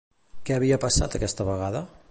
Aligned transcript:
Què 0.49 0.55
havia 0.55 0.79
passat, 0.85 1.19
aquesta 1.19 1.47
vegada? 1.51 1.85